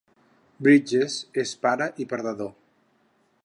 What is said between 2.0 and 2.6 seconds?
i perdedor.